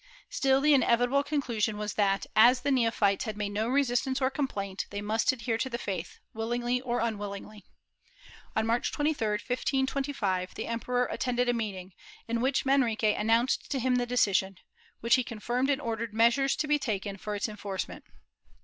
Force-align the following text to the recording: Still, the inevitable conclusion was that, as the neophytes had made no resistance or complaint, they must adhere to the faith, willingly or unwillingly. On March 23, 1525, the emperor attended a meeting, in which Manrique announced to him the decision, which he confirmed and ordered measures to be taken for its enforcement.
Still, 0.31 0.61
the 0.61 0.73
inevitable 0.73 1.21
conclusion 1.21 1.77
was 1.77 1.93
that, 1.93 2.25
as 2.35 2.61
the 2.61 2.71
neophytes 2.71 3.25
had 3.25 3.37
made 3.37 3.51
no 3.51 3.67
resistance 3.67 4.19
or 4.19 4.31
complaint, 4.31 4.87
they 4.89 4.99
must 4.99 5.31
adhere 5.31 5.59
to 5.59 5.69
the 5.69 5.77
faith, 5.77 6.17
willingly 6.33 6.81
or 6.81 7.01
unwillingly. 7.01 7.65
On 8.55 8.65
March 8.65 8.91
23, 8.91 9.27
1525, 9.33 10.55
the 10.55 10.65
emperor 10.65 11.05
attended 11.11 11.47
a 11.49 11.53
meeting, 11.53 11.93
in 12.27 12.41
which 12.41 12.65
Manrique 12.65 13.13
announced 13.15 13.69
to 13.69 13.77
him 13.79 13.97
the 13.97 14.07
decision, 14.07 14.57
which 15.01 15.13
he 15.13 15.23
confirmed 15.23 15.69
and 15.69 15.79
ordered 15.79 16.15
measures 16.15 16.55
to 16.55 16.67
be 16.67 16.79
taken 16.79 17.15
for 17.17 17.35
its 17.35 17.47
enforcement. 17.47 18.03